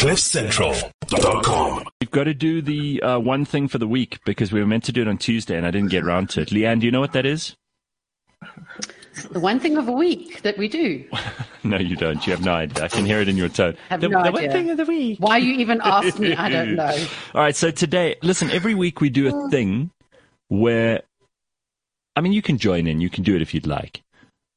CliffCentral.com. 0.00 1.84
We've 2.00 2.10
got 2.10 2.24
to 2.24 2.32
do 2.32 2.62
the 2.62 3.02
uh, 3.02 3.18
one 3.18 3.44
thing 3.44 3.68
for 3.68 3.76
the 3.76 3.86
week 3.86 4.18
because 4.24 4.50
we 4.50 4.58
were 4.58 4.66
meant 4.66 4.84
to 4.84 4.92
do 4.92 5.02
it 5.02 5.08
on 5.08 5.18
Tuesday 5.18 5.58
and 5.58 5.66
I 5.66 5.70
didn't 5.70 5.90
get 5.90 6.04
around 6.04 6.30
to 6.30 6.40
it. 6.40 6.50
Leigh-Ann, 6.50 6.78
do 6.78 6.86
you 6.86 6.90
know 6.90 7.00
what 7.00 7.12
that 7.12 7.26
is? 7.26 7.54
The 9.30 9.40
one 9.40 9.60
thing 9.60 9.76
of 9.76 9.88
a 9.88 9.92
week 9.92 10.40
that 10.40 10.56
we 10.56 10.68
do. 10.68 11.04
No, 11.62 11.76
you 11.76 11.94
don't. 11.94 12.26
You 12.26 12.32
have 12.32 12.42
no 12.42 12.54
idea. 12.54 12.82
I 12.82 12.88
can 12.88 13.04
hear 13.04 13.20
it 13.20 13.28
in 13.28 13.36
your 13.36 13.50
tone. 13.50 13.76
Have 13.90 14.00
the, 14.00 14.08
no 14.08 14.24
the 14.24 14.32
one 14.32 14.50
thing 14.50 14.70
of 14.70 14.78
the 14.78 14.86
week. 14.86 15.18
Why 15.20 15.36
you 15.36 15.52
even 15.56 15.78
asked 15.84 16.18
me, 16.18 16.34
I 16.34 16.48
don't 16.48 16.76
know. 16.76 17.06
All 17.34 17.42
right, 17.42 17.54
so 17.54 17.70
today, 17.70 18.16
listen, 18.22 18.50
every 18.50 18.74
week 18.74 19.02
we 19.02 19.10
do 19.10 19.28
a 19.28 19.50
thing 19.50 19.90
where, 20.48 21.02
I 22.16 22.22
mean, 22.22 22.32
you 22.32 22.40
can 22.40 22.56
join 22.56 22.86
in, 22.86 23.02
you 23.02 23.10
can 23.10 23.22
do 23.22 23.36
it 23.36 23.42
if 23.42 23.52
you'd 23.52 23.66
like. 23.66 24.00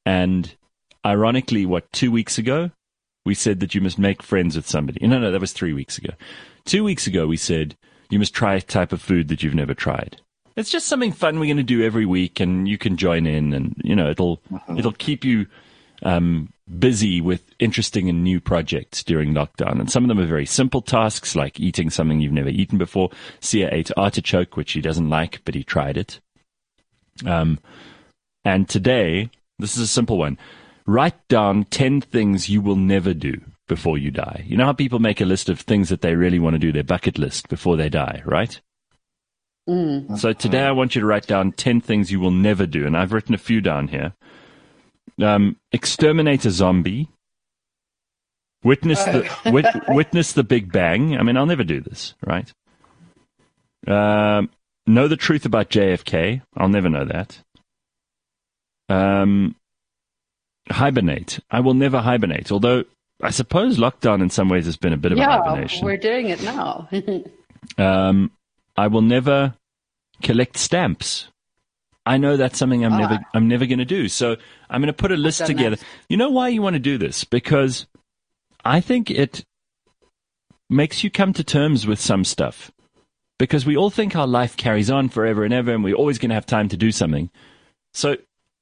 And 0.06 0.50
ironically, 1.04 1.66
what, 1.66 1.92
two 1.92 2.10
weeks 2.10 2.38
ago, 2.38 2.70
we 3.24 3.34
said 3.34 3.60
that 3.60 3.74
you 3.74 3.80
must 3.80 3.98
make 3.98 4.22
friends 4.22 4.56
with 4.56 4.68
somebody. 4.68 5.06
No, 5.06 5.18
no, 5.18 5.30
that 5.30 5.40
was 5.40 5.52
three 5.52 5.72
weeks 5.72 5.98
ago. 5.98 6.14
Two 6.64 6.84
weeks 6.84 7.06
ago, 7.06 7.26
we 7.26 7.36
said 7.36 7.76
you 8.10 8.18
must 8.18 8.34
try 8.34 8.54
a 8.54 8.60
type 8.60 8.92
of 8.92 9.02
food 9.02 9.28
that 9.28 9.42
you've 9.42 9.54
never 9.54 9.74
tried. 9.74 10.20
It's 10.56 10.70
just 10.70 10.86
something 10.86 11.12
fun 11.12 11.40
we're 11.40 11.46
going 11.46 11.56
to 11.56 11.62
do 11.62 11.82
every 11.82 12.06
week, 12.06 12.38
and 12.38 12.68
you 12.68 12.78
can 12.78 12.96
join 12.96 13.26
in, 13.26 13.52
and 13.52 13.74
you 13.82 13.96
know 13.96 14.08
it'll 14.08 14.40
it'll 14.76 14.92
keep 14.92 15.24
you 15.24 15.46
um, 16.02 16.52
busy 16.78 17.20
with 17.20 17.42
interesting 17.58 18.08
and 18.08 18.22
new 18.22 18.40
projects 18.40 19.02
during 19.02 19.34
lockdown. 19.34 19.80
And 19.80 19.90
some 19.90 20.04
of 20.04 20.08
them 20.08 20.20
are 20.20 20.26
very 20.26 20.46
simple 20.46 20.80
tasks, 20.80 21.34
like 21.34 21.58
eating 21.58 21.90
something 21.90 22.20
you've 22.20 22.32
never 22.32 22.50
eaten 22.50 22.78
before. 22.78 23.10
Siya 23.40 23.72
ate 23.72 23.90
artichoke, 23.96 24.56
which 24.56 24.72
he 24.72 24.80
doesn't 24.80 25.08
like, 25.08 25.40
but 25.44 25.54
he 25.54 25.64
tried 25.64 25.96
it. 25.96 26.20
Um, 27.26 27.58
and 28.44 28.68
today, 28.68 29.30
this 29.58 29.76
is 29.76 29.82
a 29.82 29.86
simple 29.88 30.18
one. 30.18 30.38
Write 30.86 31.28
down 31.28 31.64
10 31.64 32.02
things 32.02 32.48
you 32.48 32.60
will 32.60 32.76
never 32.76 33.14
do 33.14 33.40
before 33.66 33.96
you 33.96 34.10
die. 34.10 34.44
You 34.46 34.56
know 34.56 34.66
how 34.66 34.72
people 34.72 34.98
make 34.98 35.20
a 35.20 35.24
list 35.24 35.48
of 35.48 35.60
things 35.60 35.88
that 35.88 36.02
they 36.02 36.14
really 36.14 36.38
want 36.38 36.54
to 36.54 36.58
do, 36.58 36.72
their 36.72 36.84
bucket 36.84 37.18
list 37.18 37.48
before 37.48 37.76
they 37.76 37.88
die, 37.88 38.22
right? 38.26 38.60
So 40.18 40.34
today 40.34 40.62
I 40.62 40.72
want 40.72 40.94
you 40.94 41.00
to 41.00 41.06
write 41.06 41.26
down 41.26 41.52
10 41.52 41.80
things 41.80 42.12
you 42.12 42.20
will 42.20 42.30
never 42.30 42.66
do. 42.66 42.86
And 42.86 42.96
I've 42.96 43.12
written 43.12 43.34
a 43.34 43.38
few 43.38 43.62
down 43.62 43.88
here. 43.88 44.12
Um, 45.20 45.56
exterminate 45.72 46.44
a 46.44 46.50
zombie. 46.50 47.08
Witness 48.62 49.02
the 49.04 49.30
wit, 49.50 49.66
witness 49.88 50.32
the 50.32 50.44
Big 50.44 50.70
Bang. 50.70 51.16
I 51.16 51.22
mean, 51.22 51.36
I'll 51.36 51.46
never 51.46 51.64
do 51.64 51.80
this, 51.80 52.14
right? 52.26 52.52
Um, 53.86 54.50
know 54.86 55.08
the 55.08 55.16
truth 55.16 55.46
about 55.46 55.70
JFK. 55.70 56.42
I'll 56.56 56.68
never 56.68 56.90
know 56.90 57.04
that. 57.06 57.38
Um, 58.90 59.56
hibernate. 60.70 61.38
I 61.50 61.60
will 61.60 61.74
never 61.74 62.00
hibernate. 62.00 62.50
Although 62.52 62.84
I 63.22 63.30
suppose 63.30 63.78
lockdown 63.78 64.22
in 64.22 64.30
some 64.30 64.48
ways 64.48 64.66
has 64.66 64.76
been 64.76 64.92
a 64.92 64.96
bit 64.96 65.12
of 65.12 65.18
a 65.18 65.20
Yeah, 65.20 65.38
hibernation. 65.42 65.84
we're 65.84 65.96
doing 65.96 66.28
it 66.28 66.42
now. 66.42 66.88
Um, 67.78 68.30
I 68.76 68.88
will 68.88 69.00
never 69.00 69.54
collect 70.22 70.58
stamps. 70.58 71.28
I 72.04 72.18
know 72.18 72.36
that's 72.36 72.58
something 72.58 72.84
I'm 72.84 72.92
Ah. 72.92 72.98
never 72.98 73.18
I'm 73.32 73.48
never 73.48 73.64
going 73.64 73.78
to 73.78 73.86
do. 73.86 74.08
So 74.08 74.36
I'm 74.68 74.82
going 74.82 74.88
to 74.92 74.92
put 74.92 75.10
a 75.12 75.16
list 75.16 75.46
together. 75.46 75.76
that. 75.76 75.84
You 76.10 76.18
know 76.18 76.28
why 76.28 76.48
you 76.48 76.60
want 76.60 76.74
to 76.74 76.80
do 76.80 76.98
this? 76.98 77.24
Because 77.24 77.86
I 78.66 78.80
think 78.82 79.10
it 79.10 79.44
makes 80.68 81.02
you 81.02 81.10
come 81.10 81.32
to 81.32 81.42
terms 81.42 81.86
with 81.86 81.98
some 81.98 82.22
stuff. 82.24 82.70
Because 83.38 83.64
we 83.64 83.76
all 83.78 83.88
think 83.90 84.14
our 84.14 84.26
life 84.26 84.56
carries 84.58 84.90
on 84.90 85.08
forever 85.08 85.42
and 85.44 85.54
ever, 85.54 85.72
and 85.72 85.82
we're 85.82 85.94
always 85.96 86.18
going 86.18 86.28
to 86.28 86.34
have 86.34 86.46
time 86.46 86.68
to 86.68 86.76
do 86.76 86.92
something. 86.92 87.30
So 87.94 88.16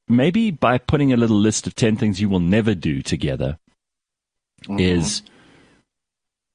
maybe 0.09 0.51
by 0.51 0.79
putting 0.79 1.13
a 1.13 1.17
little 1.17 1.37
list 1.39 1.67
of 1.67 1.75
ten 1.75 1.97
things 1.97 2.21
you 2.21 2.29
will 2.29 2.41
never 2.41 2.75
do 2.75 3.03
together 3.03 3.59
is 4.79 5.23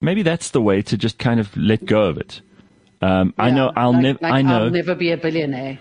maybe 0.01 0.21
that's 0.23 0.51
the 0.51 0.61
way 0.61 0.81
to 0.81 0.97
just 0.97 1.17
kind 1.17 1.39
of 1.39 1.55
let 1.57 1.85
go 1.85 2.03
of 2.03 2.17
it. 2.17 2.41
Um, 3.01 3.33
I 3.37 3.51
know 3.51 3.71
I'll 3.75 3.91
like- 3.93 4.01
never. 4.01 4.19
like 4.21 4.33
I 4.33 4.41
know. 4.41 4.63
I'll 4.65 4.69
never 4.69 4.95
be 4.95 5.11
a 5.11 5.17
billionaire. 5.17 5.79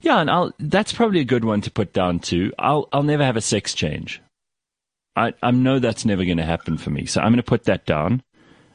yeah, 0.00 0.20
and 0.20 0.30
I'll. 0.30 0.52
That's 0.58 0.92
probably 0.92 1.20
a 1.20 1.24
good 1.24 1.44
one 1.44 1.60
to 1.62 1.70
put 1.70 1.92
down 1.92 2.18
too. 2.20 2.52
I'll. 2.58 2.88
I'll 2.92 3.02
never 3.04 3.24
have 3.24 3.36
a 3.36 3.40
sex 3.40 3.74
change. 3.74 4.20
I. 5.14 5.32
I 5.42 5.50
know 5.52 5.78
that's 5.78 6.04
never 6.04 6.24
going 6.24 6.38
to 6.38 6.44
happen 6.44 6.76
for 6.78 6.90
me, 6.90 7.06
so 7.06 7.20
I'm 7.20 7.28
going 7.28 7.36
to 7.36 7.42
put 7.42 7.64
that 7.64 7.86
down. 7.86 8.22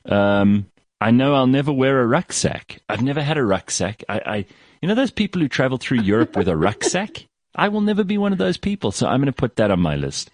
Um, 0.05 0.67
I 1.01 1.11
know 1.11 1.33
I'll 1.33 1.47
never 1.47 1.71
wear 1.73 1.99
a 2.01 2.07
rucksack. 2.07 2.79
I've 2.87 3.01
never 3.01 3.21
had 3.21 3.37
a 3.37 3.43
rucksack. 3.43 4.03
I. 4.07 4.19
I 4.25 4.45
you 4.81 4.87
know 4.87 4.95
those 4.95 5.11
people 5.11 5.41
who 5.41 5.47
travel 5.47 5.77
through 5.77 6.01
Europe 6.01 6.35
with 6.37 6.47
a 6.47 6.55
rucksack. 6.67 7.27
I 7.55 7.67
will 7.67 7.81
never 7.81 8.03
be 8.03 8.17
one 8.17 8.31
of 8.31 8.37
those 8.37 8.57
people, 8.57 8.91
so 8.91 9.07
I'm 9.07 9.19
going 9.19 9.25
to 9.27 9.33
put 9.33 9.55
that 9.57 9.71
on 9.71 9.79
my 9.79 9.95
list. 9.95 10.31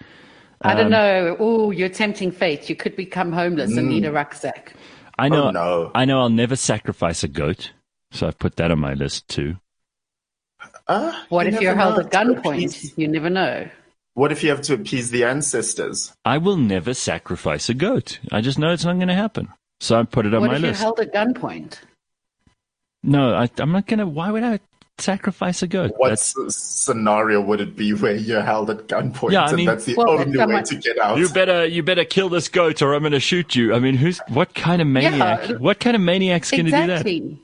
I 0.62 0.72
Um, 0.74 0.78
don't 0.78 0.92
know. 0.92 1.36
Oh, 1.40 1.72
you're 1.72 1.90
tempting 1.90 2.32
fate. 2.32 2.70
You 2.70 2.76
could 2.76 2.96
become 2.96 3.32
homeless 3.32 3.76
and 3.76 3.90
need 3.90 4.06
a 4.06 4.12
rucksack. 4.12 4.74
I 5.20 5.30
know. 5.30 5.48
Oh, 5.48 5.52
no. 5.52 5.92
I 5.96 6.06
know 6.06 6.20
I'll 6.20 6.30
never 6.30 6.56
sacrifice 6.56 7.24
a 7.24 7.28
goat, 7.28 7.72
so 8.12 8.28
I've 8.28 8.38
put 8.40 8.56
that 8.58 8.72
on 8.72 8.80
my 8.80 8.94
list 8.94 9.28
too. 9.28 9.58
Uh, 10.88 11.12
What 11.30 11.48
you 11.48 11.54
if 11.54 11.62
you're 11.62 11.76
held 11.76 12.00
at 12.00 12.12
gunpoint? 12.12 12.94
You 12.98 13.08
never 13.08 13.30
know. 13.30 13.68
What 14.14 14.32
if 14.32 14.44
you 14.44 14.50
have 14.50 14.62
to 14.64 14.74
appease 14.74 15.12
the 15.12 15.24
ancestors? 15.26 16.14
I 16.26 16.38
will 16.40 16.58
never 16.58 16.94
sacrifice 16.94 17.70
a 17.70 17.74
goat. 17.76 18.20
I 18.32 18.42
just 18.42 18.58
know 18.58 18.72
it's 18.72 18.86
not 18.86 18.96
going 18.96 19.10
to 19.10 19.14
happen. 19.14 19.50
So 19.80 20.00
I 20.00 20.04
put 20.04 20.26
it 20.26 20.34
on 20.34 20.42
What 20.42 20.48
my 20.50 20.56
if 20.56 20.62
you're 20.62 20.70
list. 20.72 20.82
held 20.82 21.00
at 21.00 21.14
gunpoint? 21.14 21.80
no, 23.04 23.36
I, 23.36 23.50
I'm 23.60 23.72
not 23.72 23.86
going 23.86 24.00
to. 24.00 24.08
Why 24.08 24.32
would 24.32 24.44
I 24.44 24.60
sacrifice 25.00 25.62
a 25.62 25.68
goat? 25.68 25.92
What 25.98 26.10
That's, 26.10 26.34
scenario 26.56 27.42
would 27.42 27.62
it 27.62 27.76
be 27.76 27.94
where 27.94 28.16
you're 28.16 28.42
held 28.42 28.70
at 28.70 28.88
gunpoint 28.88 29.32
Yeah, 29.32 29.44
I 29.44 29.48
and 29.48 29.56
mean- 29.58 29.66
that's 29.66 29.86
the 29.86 29.96
Well, 29.96 30.10
only 30.12 30.26
way 30.32 30.36
someone- 30.38 30.64
to 30.64 30.76
get 30.76 30.98
out? 31.00 31.18
you 31.18 31.30
better, 31.30 31.66
you 31.66 31.84
better 31.84 32.06
kill 32.06 32.30
this 32.30 32.48
goat, 32.50 32.82
or 32.82 32.94
I'm 32.94 33.02
going 33.02 33.12
to 33.14 33.20
shoot 33.20 33.56
you. 33.56 33.74
I 33.74 33.80
mean, 33.80 33.96
who's 33.96 34.20
what 34.30 34.54
kind 34.54 34.82
of 34.82 34.88
maniac? 34.88 35.50
Yeah. 35.50 35.56
what 35.58 35.80
kind 35.80 35.96
of 35.96 36.02
maniac's 36.02 36.52
going 36.52 36.66
to 36.66 36.72
do 36.72 36.78
that? 36.78 36.90
Exactly. 37.06 37.40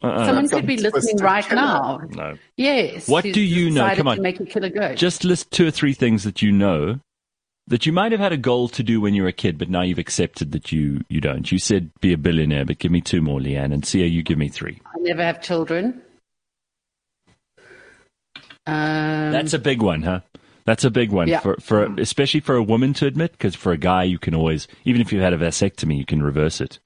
Uh-uh. 0.00 0.26
Someone 0.26 0.44
That's 0.44 0.54
could 0.54 0.66
be 0.66 0.76
listening 0.76 1.16
right 1.16 1.44
killer. 1.44 1.60
now. 1.60 2.00
No. 2.12 2.38
Yes. 2.56 3.08
What 3.08 3.24
do 3.24 3.40
you 3.40 3.68
know? 3.70 3.92
Come 3.96 4.06
on. 4.06 4.16
To 4.16 4.22
make 4.22 4.38
you 4.38 4.46
kill 4.46 4.62
a 4.64 4.70
goat. 4.70 4.96
Just 4.96 5.24
list 5.24 5.50
two 5.50 5.66
or 5.66 5.70
three 5.72 5.92
things 5.92 6.22
that 6.22 6.40
you 6.40 6.52
know 6.52 7.00
that 7.66 7.84
you 7.84 7.92
might 7.92 8.12
have 8.12 8.20
had 8.20 8.32
a 8.32 8.36
goal 8.36 8.68
to 8.68 8.82
do 8.84 9.00
when 9.00 9.12
you 9.12 9.22
were 9.22 9.28
a 9.28 9.32
kid, 9.32 9.58
but 9.58 9.68
now 9.68 9.82
you've 9.82 9.98
accepted 9.98 10.52
that 10.52 10.70
you 10.70 11.00
you 11.08 11.20
don't. 11.20 11.50
You 11.50 11.58
said 11.58 11.90
be 12.00 12.12
a 12.12 12.16
billionaire, 12.16 12.64
but 12.64 12.78
give 12.78 12.92
me 12.92 13.00
two 13.00 13.20
more, 13.20 13.40
Leigh-Ann, 13.40 13.72
and 13.72 13.82
Siya, 13.82 14.08
you 14.10 14.22
give 14.22 14.38
me 14.38 14.48
three. 14.48 14.80
I 14.86 14.98
never 15.00 15.22
have 15.22 15.42
children. 15.42 16.00
Um, 18.68 19.32
That's 19.32 19.54
a 19.54 19.58
big 19.58 19.82
one, 19.82 20.02
huh? 20.02 20.20
That's 20.64 20.84
a 20.84 20.90
big 20.90 21.10
one 21.10 21.28
Yeah. 21.28 21.40
for 21.40 21.56
for 21.56 21.84
especially 21.98 22.40
for 22.40 22.54
a 22.54 22.62
woman 22.62 22.92
to 22.94 23.06
admit, 23.06 23.32
because 23.32 23.54
for 23.54 23.72
a 23.72 23.78
guy 23.78 24.02
you 24.04 24.18
can 24.18 24.34
always, 24.34 24.68
even 24.84 25.00
if 25.00 25.12
you've 25.12 25.22
had 25.22 25.32
a 25.32 25.38
vasectomy, 25.38 25.96
you 25.96 26.04
can 26.04 26.22
reverse 26.22 26.60
it. 26.60 26.78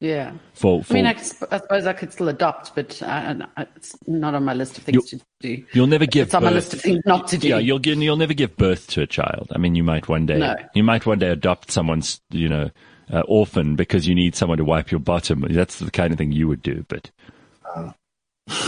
yeah. 0.00 0.32
For, 0.54 0.82
for 0.82 0.94
I 0.94 0.96
mean, 0.96 1.06
I, 1.06 1.10
I 1.50 1.58
suppose 1.58 1.86
I 1.86 1.92
could 1.92 2.12
still 2.12 2.28
adopt, 2.28 2.74
but 2.74 3.02
I, 3.02 3.36
I, 3.58 3.66
it's 3.76 3.94
not 4.06 4.34
on 4.34 4.44
my 4.44 4.54
list 4.54 4.78
of 4.78 4.84
things 4.84 5.04
to 5.10 5.20
do. 5.40 5.64
you'll 5.72 5.86
never 5.88 6.06
give 6.06 6.28
It's 6.28 6.34
on 6.34 6.44
my 6.44 6.50
list 6.50 6.70
birth. 6.70 6.74
of 6.78 6.82
things 6.82 7.00
not 7.04 7.28
to 7.28 7.36
do. 7.38 7.48
Yeah, 7.48 7.58
you'll 7.58 7.78
give, 7.80 8.00
you'll 8.00 8.16
never 8.16 8.32
give 8.34 8.56
birth 8.56 8.86
to 8.88 9.02
a 9.02 9.06
child. 9.06 9.48
I 9.54 9.58
mean, 9.58 9.74
you 9.74 9.82
might 9.84 10.08
one 10.08 10.24
day, 10.24 10.38
No. 10.38 10.56
you 10.74 10.82
might 10.84 11.04
one 11.04 11.18
day 11.18 11.28
adopt 11.28 11.70
someone's, 11.70 12.20
you 12.30 12.48
know, 12.48 12.70
uh, 13.12 13.20
orphan 13.28 13.74
because 13.76 14.06
you 14.08 14.14
need 14.14 14.34
someone 14.36 14.56
to 14.58 14.64
wipe 14.64 14.90
your 14.90 15.00
bottom. 15.00 15.44
That's 15.50 15.78
the 15.80 15.90
kind 15.90 16.12
of 16.12 16.18
thing 16.18 16.32
you 16.32 16.46
would 16.48 16.62
do. 16.62 16.84
But 16.88 17.10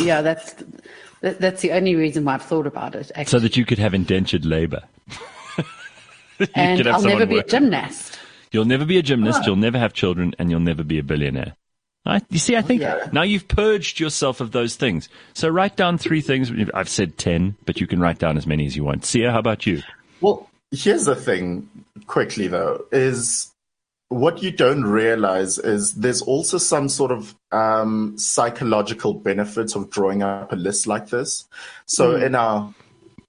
yeah, 0.01 0.23
that's 0.23 0.55
that, 1.21 1.39
that's 1.41 1.63
the 1.63 1.73
only 1.73 1.95
reason 1.95 2.25
why 2.25 2.35
I've 2.35 2.43
thought 2.43 2.67
about 2.67 2.95
it. 2.95 3.11
so 3.27 3.39
that 3.39 3.57
you 3.57 3.65
could 3.65 3.79
have 3.79 3.95
indentured 3.95 4.45
labor. 4.45 4.83
And 6.55 6.89
I'll 6.89 7.03
never 7.03 7.11
someone 7.11 7.29
be 7.29 7.39
a 7.39 7.45
gymnast. 7.45 8.19
You'll 8.51 8.65
never 8.65 8.87
be 8.87 8.97
a 8.97 9.03
gymnast. 9.03 9.41
Oh. 9.43 9.49
You'll 9.49 9.57
never 9.57 9.79
have 9.79 9.93
children, 9.93 10.35
and 10.39 10.51
you'll 10.51 10.61
never 10.61 10.83
be 10.83 10.99
a 10.99 11.03
billionaire. 11.03 11.55
I, 12.07 12.23
you 12.31 12.39
see, 12.39 12.57
I 12.57 12.63
think 12.63 12.83
now 13.13 13.23
you've 13.23 13.47
purged 13.47 14.01
yourself 14.01 14.41
of 14.41 14.53
those 14.53 14.75
things. 14.75 15.11
So 15.35 15.49
write 15.49 15.77
down 15.77 15.99
three 15.99 16.23
things. 16.23 16.51
I've 16.73 16.89
said 16.89 17.19
ten, 17.19 17.57
but 17.67 17.79
you 17.79 17.87
can 17.87 18.01
write 18.01 18.19
down 18.19 18.39
as 18.39 18.47
many 18.47 18.65
as 18.65 18.75
you 18.75 18.85
want. 18.85 19.03
Siya, 19.03 19.31
how 19.31 19.39
about 19.39 19.67
you? 19.67 19.83
Well, 20.23 20.49
here's 20.71 21.05
the 21.05 21.15
thing, 21.15 21.69
quickly 22.07 22.49
though, 22.49 22.87
is 22.91 23.53
what 24.11 24.43
you 24.43 24.51
don't 24.51 24.83
realize 24.83 25.57
is 25.57 25.95
there's 25.95 26.21
also 26.21 26.59
some 26.59 26.89
sort 26.89 27.13
of 27.13 27.35
um, 27.53 28.19
psychological 28.19 29.15
benefits 29.15 29.77
of 29.77 29.89
drawing 29.89 30.23
up 30.23 30.53
a 30.53 30.57
list 30.57 30.89
like 30.89 31.09
this. 31.11 31.49
So 31.87 32.17
in 32.17 32.35
our 32.35 32.75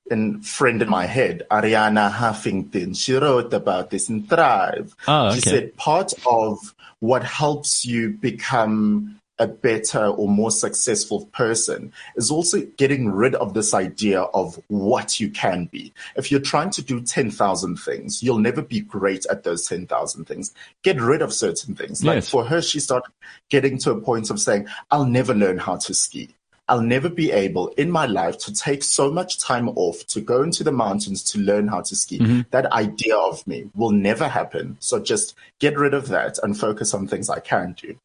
in 0.09 0.41
friend 0.41 0.81
in 0.81 0.89
my 0.89 1.05
head, 1.05 1.43
Arianna 1.51 2.11
Huffington, 2.11 2.97
she 2.97 3.13
wrote 3.13 3.53
about 3.53 3.91
this 3.91 4.09
in 4.09 4.23
Thrive. 4.23 4.95
Oh, 5.07 5.27
okay. 5.27 5.35
She 5.35 5.41
said 5.41 5.77
part 5.77 6.13
of 6.25 6.73
what 6.99 7.23
helps 7.23 7.85
you 7.85 8.09
become 8.09 9.20
a 9.41 9.47
better 9.47 10.05
or 10.05 10.29
more 10.29 10.51
successful 10.51 11.25
person 11.33 11.91
is 12.15 12.29
also 12.29 12.61
getting 12.77 13.09
rid 13.09 13.33
of 13.35 13.55
this 13.55 13.73
idea 13.73 14.21
of 14.21 14.61
what 14.67 15.19
you 15.19 15.31
can 15.31 15.65
be. 15.65 15.91
If 16.15 16.31
you're 16.31 16.39
trying 16.39 16.69
to 16.69 16.83
do 16.83 17.01
10,000 17.01 17.77
things, 17.77 18.21
you'll 18.21 18.37
never 18.37 18.61
be 18.61 18.81
great 18.81 19.25
at 19.31 19.43
those 19.43 19.67
10,000 19.67 20.25
things. 20.25 20.53
Get 20.83 21.01
rid 21.01 21.23
of 21.23 21.33
certain 21.33 21.75
things. 21.75 22.03
Like 22.03 22.23
for 22.23 22.45
her, 22.45 22.61
she 22.61 22.79
started 22.79 23.11
getting 23.49 23.79
to 23.79 23.91
a 23.91 23.99
point 23.99 24.29
of 24.29 24.39
saying, 24.39 24.67
I'll 24.91 25.05
never 25.05 25.33
learn 25.33 25.57
how 25.57 25.77
to 25.77 25.93
ski. 25.95 26.35
I'll 26.71 26.81
never 26.81 27.09
be 27.09 27.33
able 27.33 27.67
in 27.75 27.91
my 27.91 28.05
life 28.05 28.37
to 28.45 28.53
take 28.53 28.81
so 28.81 29.11
much 29.11 29.39
time 29.39 29.67
off 29.75 30.07
to 30.07 30.21
go 30.21 30.41
into 30.41 30.63
the 30.63 30.71
mountains 30.71 31.21
to 31.31 31.39
learn 31.39 31.67
how 31.67 31.81
to 31.81 31.95
ski. 31.97 32.19
Mm-hmm. 32.19 32.41
That 32.51 32.71
idea 32.71 33.17
of 33.17 33.45
me 33.45 33.69
will 33.75 33.91
never 33.91 34.25
happen. 34.29 34.77
So 34.79 34.97
just 35.01 35.35
get 35.59 35.77
rid 35.77 35.93
of 35.93 36.07
that 36.07 36.39
and 36.41 36.57
focus 36.57 36.93
on 36.93 37.07
things 37.07 37.29
I 37.29 37.41
can 37.41 37.73
do. 37.73 37.97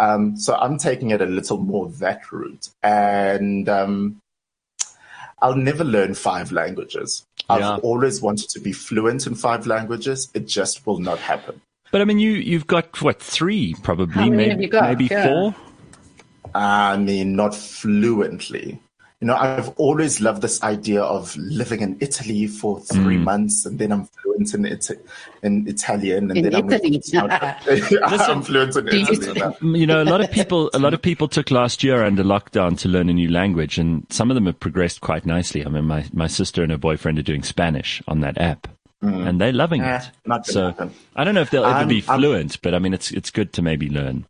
Um, 0.00 0.36
so 0.36 0.56
I'm 0.56 0.78
taking 0.78 1.10
it 1.10 1.22
a 1.22 1.26
little 1.26 1.58
more 1.58 1.88
that 1.90 2.32
route. 2.32 2.70
And, 2.82 3.68
um, 3.68 4.20
I'll 5.40 5.54
never 5.54 5.84
learn 5.84 6.14
five 6.14 6.50
languages. 6.50 7.24
I've 7.48 7.78
always 7.84 8.20
wanted 8.20 8.48
to 8.50 8.58
be 8.58 8.72
fluent 8.72 9.28
in 9.28 9.36
five 9.36 9.68
languages. 9.68 10.28
It 10.34 10.48
just 10.48 10.84
will 10.84 10.98
not 10.98 11.20
happen. 11.20 11.60
But 11.92 12.00
I 12.00 12.04
mean, 12.04 12.18
you 12.18 12.32
you've 12.32 12.66
got 12.66 13.00
what 13.00 13.22
three 13.22 13.76
probably, 13.84 14.14
How 14.14 14.22
many 14.22 14.36
maybe 14.36 14.50
have 14.50 14.60
you 14.60 14.68
got? 14.68 14.88
maybe 14.88 15.06
Yeah. 15.06 15.26
four. 15.28 15.54
I 16.58 16.96
mean, 16.96 17.36
not 17.36 17.54
fluently. 17.54 18.80
You 19.20 19.26
know, 19.26 19.34
I've 19.36 19.70
always 19.78 20.20
loved 20.20 20.42
this 20.42 20.62
idea 20.62 21.02
of 21.02 21.36
living 21.36 21.80
in 21.80 21.96
Italy 22.00 22.46
for 22.46 22.78
three 22.80 23.16
Mm. 23.16 23.24
months 23.24 23.66
and 23.66 23.76
then 23.76 23.90
I'm 23.90 24.04
fluent 24.06 24.54
in, 24.54 24.64
Ita- 24.64 24.96
in 25.42 25.66
Italian 25.66 26.30
and 26.30 26.38
In 26.38 26.44
then 26.50 26.70
Italy. 26.72 27.02
I'm, 28.04 28.20
I'm 28.20 28.42
fluent 28.48 28.76
in 28.76 28.86
Italian. 28.86 29.06
you 29.06 29.12
Italy. 29.12 29.40
think- 29.40 29.56
You 29.80 29.86
know, 29.88 30.02
a 30.02 30.04
lot 30.14 30.20
of 30.20 30.30
people 30.30 30.70
a 30.72 30.78
lot 30.78 30.94
of 30.94 31.02
people 31.02 31.26
took 31.26 31.50
last 31.50 31.82
year 31.82 32.04
under 32.04 32.22
lockdown 32.22 32.78
to 32.78 32.88
learn 32.88 33.08
a 33.08 33.12
new 33.12 33.28
language, 33.28 33.76
and 33.76 34.06
some 34.08 34.30
of 34.30 34.36
them 34.36 34.46
have 34.46 34.60
progressed 34.60 35.00
quite 35.00 35.26
nicely. 35.26 35.66
I 35.66 35.68
mean, 35.68 35.84
my 35.84 36.04
my 36.12 36.28
sister 36.28 36.62
and 36.62 36.70
her 36.70 36.78
boyfriend 36.78 37.18
are 37.18 37.22
doing 37.30 37.42
Spanish 37.42 38.00
on 38.06 38.20
that 38.20 38.38
app, 38.38 38.68
and 39.02 39.40
they're 39.40 39.52
loving 39.52 39.82
Eh, 39.82 39.96
it. 39.96 40.10
not 40.26 40.46
So 40.46 40.66
happen. 40.68 40.94
I 41.16 41.24
don't 41.24 41.34
know 41.34 41.40
if 41.42 41.50
they'll 41.50 41.64
ever 41.64 41.74
I'm- 41.84 41.88
be 41.88 42.04
I'm- 42.06 42.20
fluent, 42.20 42.62
but 42.62 42.72
I 42.72 42.78
mean, 42.78 42.94
it's 42.94 43.10
it's 43.10 43.30
good 43.32 43.52
to 43.54 43.62
maybe 43.62 43.88
learn. 43.90 44.26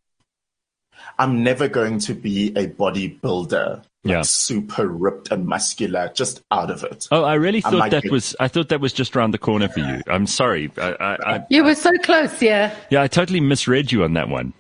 I'm 1.19 1.43
never 1.43 1.69
going 1.69 1.99
to 2.01 2.15
be 2.15 2.49
a 2.57 2.69
bodybuilder, 2.69 3.77
like 3.79 3.85
Yeah. 4.05 4.23
super 4.23 4.87
ripped 4.87 5.31
and 5.33 5.47
muscular, 5.47 6.11
just 6.15 6.43
out 6.51 6.71
of 6.71 6.85
it. 6.85 7.09
Oh, 7.11 7.25
I 7.25 7.35
really 7.35 7.61
thought 7.61 7.75
might 7.75 7.91
that 7.91 8.11
was. 8.11 8.37
I 8.39 8.49
thought 8.49 8.69
that 8.69 8.81
was 8.81 8.93
just 8.93 9.17
around 9.17 9.33
the 9.33 9.39
corner 9.39 9.69
for 9.69 9.81
you. 9.81 10.01
I'm 10.07 10.27
sorry. 10.27 10.71
I, 10.79 10.91
I, 10.93 11.35
I, 11.35 11.45
You 11.51 11.65
were 11.65 11.75
so 11.75 11.91
close, 11.99 12.41
yeah. 12.41 12.75
yeah, 12.91 13.03
I 13.03 13.09
totally 13.09 13.41
misread 13.41 13.91
you 13.91 14.05
on 14.05 14.13
that 14.15 14.29
one. 14.29 14.53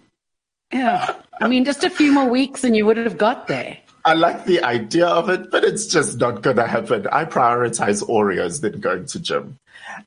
Yeah. 0.73 1.15
I 1.41 1.47
mean, 1.49 1.65
just 1.65 1.85
a 1.85 1.91
few 1.91 2.13
more 2.13 2.29
weeks 2.29 2.65
and 2.65 2.77
you 2.77 2.85
would 2.87 2.97
have 2.97 3.17
got 3.17 3.47
there. 3.47 3.79
I 4.09 4.15
like 4.15 4.47
the 4.47 4.63
idea 4.63 5.07
of 5.07 5.29
it, 5.29 5.51
but 5.51 5.65
it's 5.65 5.87
just 5.87 6.19
not 6.19 6.41
going 6.41 6.57
to 6.57 6.67
happen. 6.67 7.07
I 7.13 7.27
prioritize 7.27 8.03
Oreos 8.03 8.63
than 8.63 8.81
going 8.81 9.05
to 9.05 9.21
gym. 9.21 9.59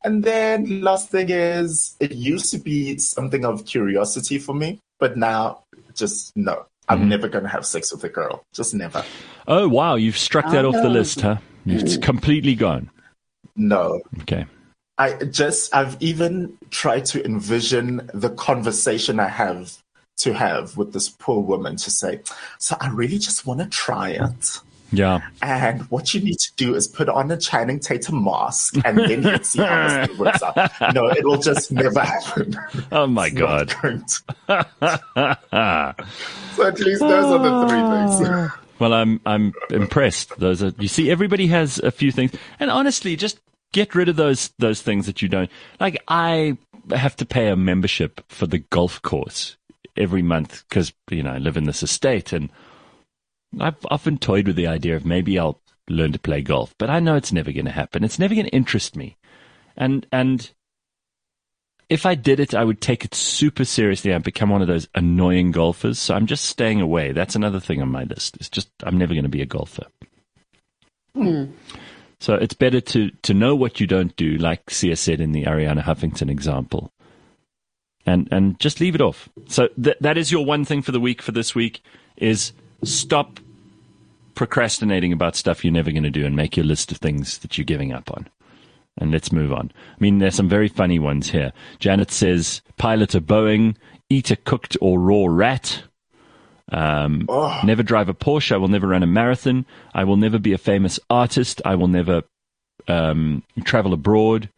And 0.04 0.24
then 0.24 0.82
last 0.82 1.10
thing 1.10 1.30
is, 1.30 1.96
it 2.00 2.12
used 2.14 2.50
to 2.50 2.58
be 2.58 2.98
something 2.98 3.46
of 3.46 3.68
curiosity 3.68 4.40
for 4.40 4.56
me, 4.56 4.80
but 4.98 5.18
now 5.18 5.66
just 5.94 6.36
no. 6.36 6.66
I'm 6.90 7.02
mm-hmm. 7.02 7.10
never 7.10 7.28
going 7.28 7.44
to 7.44 7.50
have 7.52 7.64
sex 7.64 7.94
with 7.94 8.04
a 8.04 8.10
girl. 8.10 8.44
Just 8.54 8.74
never. 8.74 9.06
Oh 9.48 9.68
wow, 9.68 9.94
you've 9.96 10.18
struck 10.18 10.50
that 10.52 10.66
off 10.66 10.74
the 10.74 10.88
Oh. 10.88 11.00
list, 11.00 11.22
huh? 11.22 11.38
It's 11.68 11.98
completely 11.98 12.56
gone. 12.56 12.90
No. 13.56 14.02
Okay. 14.22 14.48
I 14.98 15.14
just, 15.26 15.76
I've 15.76 15.96
even 16.00 16.58
tried 16.72 17.06
to 17.06 17.24
envision 17.24 18.10
the 18.16 18.32
conversation 18.32 19.20
I 19.20 19.28
have 19.28 19.78
to 20.22 20.34
have 20.34 20.78
with 20.78 20.94
this 20.94 21.10
poor 21.10 21.42
woman 21.42 21.76
to 21.78 21.92
say, 21.92 22.22
so 22.58 22.76
I 22.80 22.90
really 22.90 23.18
just 23.18 23.46
want 23.46 23.60
to 23.60 23.66
try 23.68 24.12
it. 24.12 24.60
Yeah. 24.92 25.22
And 25.42 25.84
what 25.84 26.14
you 26.14 26.22
need 26.22 26.38
to 26.40 26.52
do 26.58 26.76
is 26.76 26.88
put 26.88 27.08
on 27.08 27.32
a 27.32 27.38
Channing 27.38 27.80
Tatum 27.80 28.24
mask 28.24 28.76
and 28.84 28.98
then 28.98 29.24
you'll 29.24 29.44
see 29.44 29.60
how 29.60 29.88
this 29.88 30.10
thing 30.10 30.18
works 30.18 30.44
out. 30.44 30.72
No, 30.94 31.08
it 31.08 31.24
will 31.24 31.40
just 31.40 31.72
never 31.72 32.02
happen. 32.02 32.58
Oh 32.92 33.08
my 33.08 33.28
It's 33.28 33.36
god. 33.36 33.72
so 33.82 33.88
at 36.68 36.80
least 36.80 37.00
those 37.00 37.26
are 37.26 37.40
the 37.40 37.68
three 37.68 37.80
things. 37.80 38.30
Ah. 38.30 38.60
Well, 38.80 38.94
I'm 38.94 39.22
I'm 39.26 39.54
impressed. 39.70 40.38
Those 40.40 40.64
are 40.64 40.74
you 40.78 40.88
see, 40.88 41.10
everybody 41.10 41.48
has 41.48 41.80
a 41.80 41.92
few 41.92 42.12
things, 42.12 42.32
and 42.60 42.70
honestly, 42.70 43.16
just 43.16 43.40
get 43.72 43.96
rid 43.96 44.10
of 44.10 44.16
those 44.16 44.52
those 44.60 44.82
things 44.82 45.06
that 45.06 45.22
you 45.22 45.30
don't 45.30 45.50
like. 45.80 46.02
I 46.08 46.58
have 46.90 47.16
to 47.18 47.26
pay 47.26 47.48
a 47.48 47.56
membership 47.56 48.22
for 48.28 48.48
the 48.48 48.58
golf 48.58 49.02
course 49.04 49.56
every 50.02 50.22
month 50.22 50.64
because 50.68 50.94
you 51.10 51.24
know 51.24 51.32
I 51.32 51.38
live 51.38 51.58
in 51.58 51.66
this 51.66 51.84
estate, 51.84 52.34
and 52.34 52.50
I've 53.60 53.86
often 53.90 54.18
toyed 54.18 54.48
with 54.48 54.56
the 54.56 54.68
idea 54.68 54.96
of 54.96 55.06
maybe 55.06 55.38
I'll 55.38 55.62
learn 55.90 56.12
to 56.14 56.20
play 56.20 56.42
golf, 56.42 56.74
but 56.78 56.90
I 56.90 57.00
know 57.00 57.16
it's 57.16 57.32
never 57.32 57.52
going 57.52 57.66
to 57.66 57.72
happen. 57.72 58.04
It's 58.04 58.20
never 58.20 58.34
going 58.34 58.48
to 58.48 58.56
interest 58.56 58.96
me, 58.96 59.18
and 59.78 60.06
and 60.12 60.52
if 61.90 62.06
I 62.06 62.16
did 62.16 62.40
it, 62.40 62.54
I 62.54 62.64
would 62.64 62.80
take 62.80 63.04
it 63.04 63.14
super 63.14 63.66
seriously 63.66 64.12
and 64.12 64.24
become 64.24 64.50
one 64.50 64.62
of 64.62 64.70
those 64.70 64.88
annoying 64.96 65.52
golfers. 65.52 66.00
So 66.00 66.16
I'm 66.16 66.26
just 66.26 66.46
staying 66.46 66.80
away. 66.80 67.12
That's 67.12 67.36
another 67.36 67.60
thing 67.60 67.82
on 67.82 67.90
my 67.90 68.06
list. 68.06 68.38
It's 68.38 68.50
just 68.50 68.70
I'm 68.84 68.98
never 68.98 69.14
going 69.14 69.24
to 69.24 69.30
be 69.30 69.42
a 69.42 69.46
golfer. 69.46 69.88
Hmm. 71.14 71.46
So 72.22 72.36
it's 72.36 72.54
better 72.54 72.80
to 72.80 73.10
to 73.24 73.34
know 73.34 73.56
what 73.56 73.80
you 73.80 73.88
don't 73.88 74.16
do, 74.16 74.38
like 74.38 74.68
Siya 74.68 74.98
said 74.98 75.20
in 75.20 75.34
the 75.34 75.44
Arianna 75.44 75.84
Huffington 75.84 76.30
example, 76.30 76.94
and 78.06 78.28
and 78.32 78.60
just 78.60 78.80
leave 78.80 78.96
it 78.96 79.02
off. 79.02 79.30
So 79.48 79.68
th- 79.82 79.98
that 80.02 80.18
is 80.18 80.32
your 80.32 80.46
one 80.46 80.66
thing 80.66 80.82
for 80.82 80.92
the 80.92 81.00
week 81.00 81.22
for 81.22 81.32
this 81.32 81.56
week 81.56 81.84
is 82.18 82.54
stop 82.84 83.40
procrastinating 84.36 85.14
about 85.14 85.36
stuff 85.36 85.64
you're 85.64 85.74
never 85.74 85.92
going 85.92 86.04
to 86.04 86.10
do 86.10 86.26
and 86.26 86.36
make 86.36 86.58
your 86.58 86.66
list 86.66 86.92
of 86.92 86.98
things 86.98 87.40
that 87.40 87.58
you're 87.58 87.66
giving 87.66 87.94
up 87.94 88.10
on. 88.12 88.28
And 88.98 89.12
let's 89.12 89.32
move 89.32 89.54
on. 89.54 89.72
I 89.76 89.98
mean, 90.00 90.20
there's 90.20 90.36
some 90.36 90.50
very 90.50 90.68
funny 90.68 91.00
ones 91.00 91.30
here. 91.30 91.54
Janet 91.80 92.12
says, 92.12 92.62
pilot 92.78 93.16
a 93.16 93.22
Boeing, 93.22 93.76
eat 94.10 94.32
a 94.32 94.36
cooked 94.36 94.76
or 94.82 95.00
raw 95.00 95.26
rat. 95.28 95.84
Um, 96.72 97.26
Never 97.64 97.84
drive 97.84 98.10
a 98.10 98.14
Porsche. 98.14 98.54
I 98.54 98.58
will 98.58 98.68
never 98.68 98.88
run 98.88 99.04
a 99.04 99.08
marathon. 99.08 99.66
I 99.94 100.04
will 100.04 100.18
never 100.18 100.40
be 100.40 100.54
a 100.54 100.58
famous 100.58 101.00
artist. 101.10 101.62
I 101.66 101.76
will 101.76 101.88
never 101.88 102.24
um, 102.88 103.44
travel 103.64 103.94
abroad. 103.94 104.50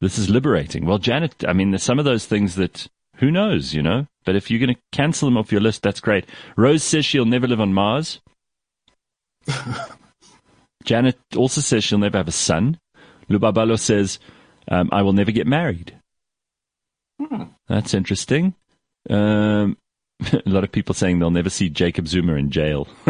This 0.00 0.18
is 0.18 0.28
liberating. 0.28 0.84
Well, 0.84 0.98
Janet, 0.98 1.44
I 1.46 1.52
mean, 1.52 1.70
there's 1.70 1.82
some 1.82 1.98
of 1.98 2.04
those 2.04 2.26
things 2.26 2.56
that 2.56 2.88
who 3.16 3.30
knows, 3.30 3.74
you 3.74 3.82
know? 3.82 4.06
But 4.24 4.36
if 4.36 4.50
you're 4.50 4.60
going 4.60 4.74
to 4.74 4.80
cancel 4.92 5.26
them 5.26 5.38
off 5.38 5.52
your 5.52 5.60
list, 5.60 5.82
that's 5.82 6.00
great. 6.00 6.26
Rose 6.56 6.82
says 6.82 7.04
she'll 7.04 7.24
never 7.24 7.46
live 7.46 7.60
on 7.60 7.72
Mars. 7.72 8.20
Janet 10.84 11.18
also 11.34 11.60
says 11.60 11.82
she'll 11.82 11.98
never 11.98 12.18
have 12.18 12.28
a 12.28 12.32
son. 12.32 12.78
Lubabalo 13.30 13.78
says, 13.78 14.18
um, 14.68 14.88
I 14.92 15.02
will 15.02 15.12
never 15.12 15.32
get 15.32 15.46
married. 15.46 15.98
That's 17.68 17.94
interesting. 17.94 18.54
Um, 19.08 19.76
a 20.32 20.42
lot 20.46 20.64
of 20.64 20.72
people 20.72 20.94
saying 20.94 21.18
they'll 21.18 21.30
never 21.30 21.50
see 21.50 21.68
Jacob 21.68 22.08
Zuma 22.08 22.34
in 22.34 22.50
jail. 22.50 22.88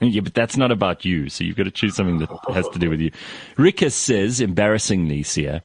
yeah, 0.00 0.20
but 0.20 0.34
that's 0.34 0.56
not 0.56 0.72
about 0.72 1.04
you. 1.04 1.28
So 1.28 1.44
you've 1.44 1.56
got 1.56 1.64
to 1.64 1.70
choose 1.70 1.94
something 1.94 2.18
that 2.18 2.30
has 2.52 2.68
to 2.70 2.78
do 2.78 2.90
with 2.90 3.00
you. 3.00 3.10
Ricka 3.56 3.92
says, 3.92 4.40
embarrassingly, 4.40 5.22
Siya, 5.22 5.62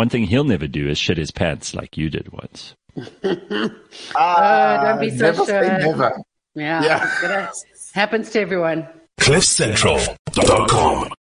one 0.00 0.08
thing 0.08 0.24
he'll 0.24 0.44
never 0.44 0.66
do 0.66 0.88
is 0.88 0.96
shit 0.96 1.18
his 1.18 1.30
pants 1.30 1.74
like 1.74 1.98
you 1.98 2.08
did 2.08 2.32
once. 2.32 2.74
Ah, 4.16 4.82
don't 4.82 4.98
be 4.98 5.10
so 5.10 5.24
never 5.24 5.44
say 5.44 5.60
sure. 5.60 5.78
never. 5.78 6.16
Yeah. 6.54 6.82
Yeah. 6.82 7.50
Happens 7.92 8.30
to 8.30 8.40
everyone. 8.40 8.88
CliffCentral.com 9.20 11.12